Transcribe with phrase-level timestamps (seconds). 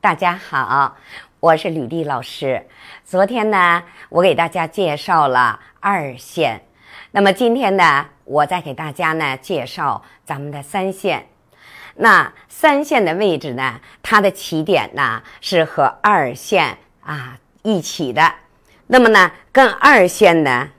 [0.00, 0.96] 大家好，
[1.40, 2.66] 我是吕丽老师。
[3.04, 6.62] 昨天呢，我给大家介绍了二线，
[7.10, 11.26] 那么今天呢，我再给大家呢介绍咱们的三线。
[11.96, 18.34] 那三线的位置呢，它的起点呢是和二线啊一起的，
[18.86, 20.70] 那么呢，跟二线呢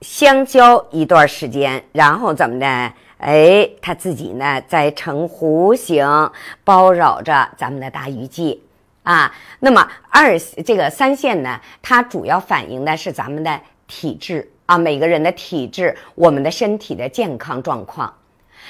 [0.00, 2.92] 相交一段时间，然后怎么的？
[3.24, 6.30] 哎，它自己呢在呈弧形
[6.62, 8.62] 包绕着咱们的大鱼际
[9.02, 9.34] 啊。
[9.60, 18.12] 那么二这个三线呢，它主要反映的是咱们的体质啊，每个人的体质，我们的身体的健康状况。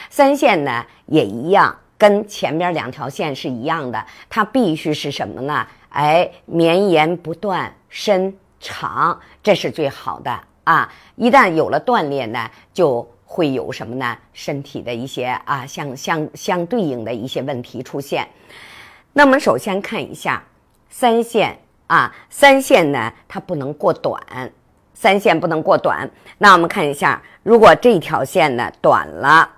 [0.08, 5.66] 三线呢也一样，跟前边两条线是一样的，它必须是什么呢？
[5.88, 10.88] 哎，绵延不断，伸长，这是最好的啊。
[11.16, 13.04] 一旦有了断裂呢，就。
[13.34, 14.16] 会有什么呢？
[14.32, 18.28] 身体的一些啊，相相相对应的一些问题出现。
[19.12, 20.40] 那么首先看一下
[20.88, 24.22] 三线啊，三线呢它不能过短，
[24.94, 26.08] 三线不能过短。
[26.38, 29.50] 那我们看一下，如果这条线呢短了。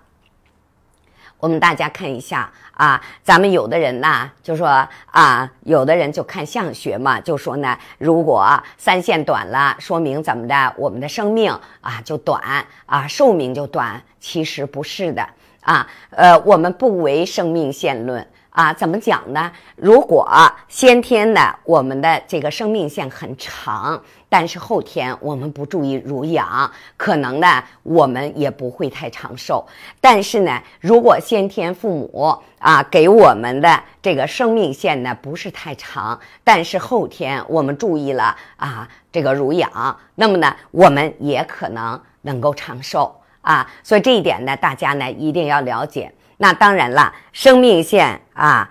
[1.38, 4.66] 我们大家看一下啊，咱们有的人呢就说
[5.10, 14.02] 啊，有的人就看相学嘛，就说呢，如果三线短了，说明怎么的，我们的生命啊就短啊，寿命就短。
[14.18, 15.24] 其实不是的
[15.60, 18.26] 啊，呃，我们不为生命线论。
[18.56, 19.52] 啊，怎么讲呢？
[19.76, 20.26] 如果
[20.66, 29.62] 先天的我们的这个生命线很长，但是后天我们不注意濡养，可能呢我们也不会太长寿。
[30.00, 43.70] 但是呢，如果先天父母啊给我们的这个生命线呢不是太长，但是后天我们注意了啊这个濡养，那么呢我们也可能能够长寿啊。
[43.82, 46.10] 所以这一点呢，大家呢一定要了解。
[46.38, 48.68] 那当然了，生命线啊，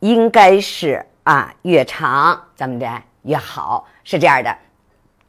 [0.00, 2.88] 应该是啊越长，怎么的
[3.22, 4.56] 越好，是这样的。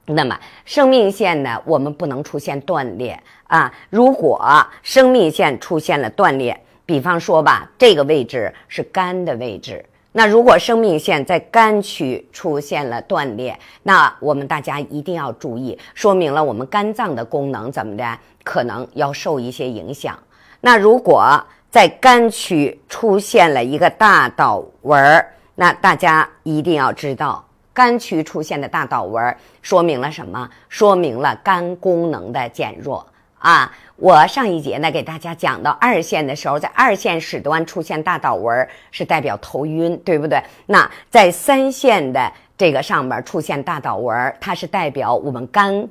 [0.05, 3.71] 那么生命线呢，我们不能出现断裂啊。
[3.89, 4.39] 如果
[4.81, 20.17] 生命线出现了断裂，比方说吧，这个位置是肝的位置，那如果生命线在肝区出现了断裂，那我们大家一定要注意，说明了我们肝脏的功能怎么的，可能要受一些影响。
[20.61, 25.25] 那如果在肝区出现了一个大倒纹儿，
[25.55, 30.49] 那大家一定要知道，肝区出现的大倒纹儿说明了什么？
[30.67, 33.05] 说明了肝功能的减弱
[33.37, 33.71] 啊！
[33.95, 40.41] 我上一节呢给大家讲到二线的时候，在二线始端出现大倒纹儿是代表头晕，对不对？
[40.65, 45.87] 那在三线的这个上面出现大倒纹儿，它是代表我们肝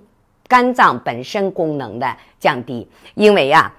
[0.47, 3.73] 肝脏本身功能的降低，因为呀。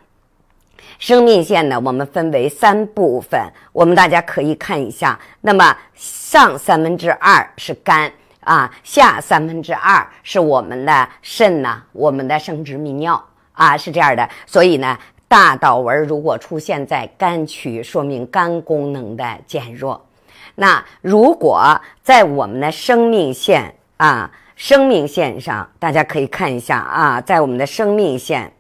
[0.97, 3.39] 生命线呢，我们分为三部分，
[3.71, 5.17] 我们大家可以看一下。
[5.41, 13.23] 那么上三分之二是肝啊，下三分之二是我们的肾呐，我们的生殖泌尿
[13.53, 14.27] 啊，是这样的。
[14.45, 14.97] 所以呢，
[15.27, 20.05] 大导纹如果出现在肝区，说明肝功能的减弱。
[20.55, 28.51] 那如果在我们的生命线啊，生命线上，大家可以看一下啊，在我们的生命线。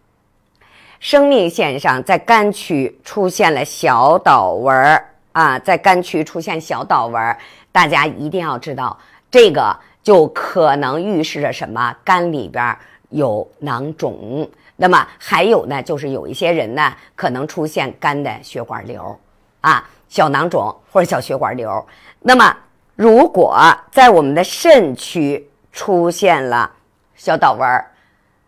[0.99, 7.37] 生命线上，在肝区出现了小倒纹儿啊，在肝区出现小倒纹儿，
[7.71, 8.97] 大家一定要知道，
[9.31, 11.95] 这个就可能预示着什么？
[12.03, 12.75] 肝里边
[13.09, 14.49] 有囊肿。
[14.75, 19.17] 那么还有呢，就是有一些人呢，可能出现肝的血管瘤
[19.61, 21.85] 啊，小囊肿或者小血管瘤。
[22.21, 22.55] 那么
[22.95, 23.57] 如果
[23.89, 26.69] 在我们的肾区出现了
[27.15, 27.89] 小倒纹儿，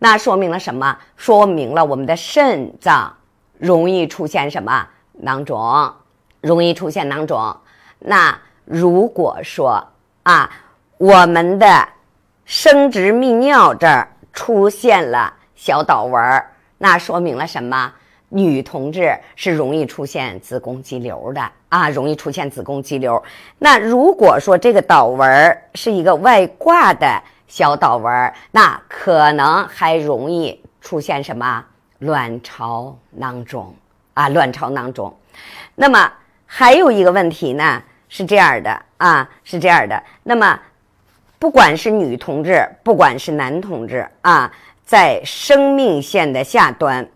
[0.02, 0.98] 那说明了什么？
[1.16, 3.14] 说明了我们的肾脏
[3.56, 5.92] 容易出现什么囊肿，
[6.40, 7.56] 容易出现囊肿。
[8.00, 9.86] 那如果说
[10.24, 10.50] 啊，
[10.98, 11.88] 我们的
[12.44, 17.92] 生殖泌尿这儿出现了小岛纹儿，那说明了什么？
[18.28, 23.22] 女同志是容易出现子宫肌瘤的啊，容易出现子宫肌瘤。
[23.56, 27.22] 那如果说这个岛纹儿是一个外挂的。
[27.52, 31.62] 小倒纹儿，那可能还容易出现什么
[31.98, 33.74] 卵巢囊肿
[34.14, 34.26] 啊？
[34.30, 35.14] 卵巢囊肿。
[35.74, 36.10] 那么
[36.46, 40.02] 还有一个问题呢，是这样的啊，是这样的。
[40.22, 40.58] 那么
[41.38, 44.50] 不管是女同志，不管是男同志啊，
[44.82, 47.06] 在生命线的下端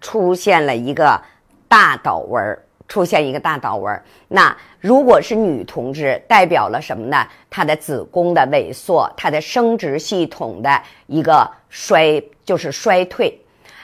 [0.00, 1.20] 出现了一个
[1.68, 2.62] 大岛纹儿。
[2.92, 7.26] 出现一个大倒纹，那如果是女同志，代表了什么呢？
[7.48, 13.34] 她的子宫的萎缩，她的生殖系统的一个衰，就是衰退。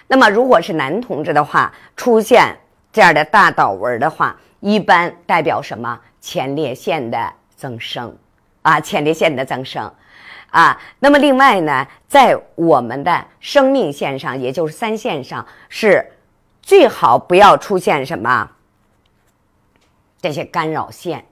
[0.09, 2.55] 那么如果是男同志的话，出现
[2.93, 5.99] 这样的大倒纹的话，一般代表什么？
[6.21, 8.15] 前列腺的增生，
[8.61, 9.91] 啊，前列腺的增生，
[10.51, 16.13] 啊，那么另外呢，在我们的生命线上，也就是三线上，是
[16.61, 18.51] 最好不要出现什么
[20.21, 21.25] 这些干扰线，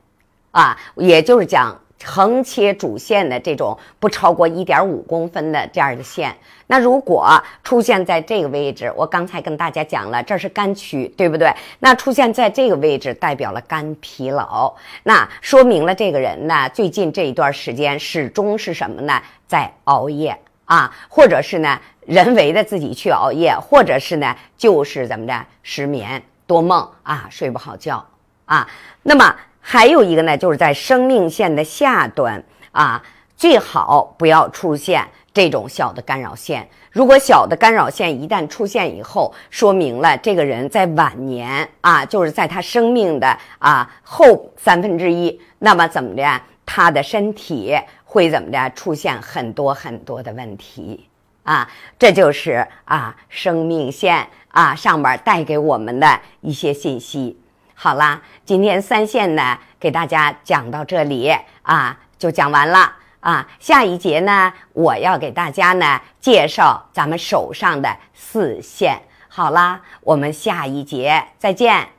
[0.50, 1.79] 啊，也就是讲。
[2.05, 6.37] 横切主线的这种不超过一点五公分的这样的线，
[6.67, 11.50] 那如果出现在这个位置，我刚才跟大家讲了，这是肝区，对不对？
[11.79, 14.73] 那出现在这个位置，代表了肝疲劳，
[15.05, 19.21] 那说明了这个人呢，最近这一段时间始终是什么呢？
[19.47, 28.06] 在熬夜啊，或者是呢，人为的自己去熬夜，或者是呢，就是怎么着，失眠多梦啊，睡不好觉
[28.47, 28.67] 啊，
[29.03, 29.37] 那么。
[29.69, 32.41] 还有一个呢，就是在生命线的下端
[32.71, 33.03] 啊，
[33.37, 35.05] 最好不要出现
[35.35, 36.69] 这种小的干扰线。
[36.93, 51.09] 如果小的干扰线一旦出现以后，说明了这个人在晚年啊，就是在他生命的啊后三分之一，那么怎么的，他的身体会怎么的出现很多很多的问题
[51.43, 51.69] 啊？
[51.99, 57.37] 这就是啊生命线啊上面带给我们的一些信息。
[57.78, 61.31] 好啦，今天三线呢，给大家讲到这里
[61.61, 62.90] 啊，就讲完了
[63.20, 63.46] 啊。
[63.61, 68.99] 下一节呢，我要给大家呢介绍咱们手上的四线。
[69.28, 71.96] 好啦，我们下一节再见。